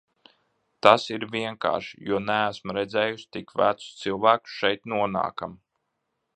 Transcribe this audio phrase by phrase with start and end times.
[0.85, 5.59] Tas ir vienkārši, jo neesmu redzējusi tik vecus cilvēkus šeit nonākam.